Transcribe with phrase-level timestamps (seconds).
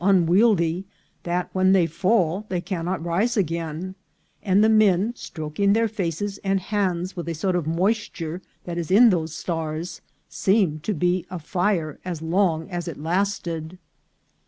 [0.03, 0.83] unwieldy
[1.21, 3.93] that when they fall they cannot rise again;
[4.41, 8.89] and the Men streaking their Faces and Hands with a sort of Moisture that is
[8.89, 13.77] in those Stars, seemed to be afire as long as it lasted."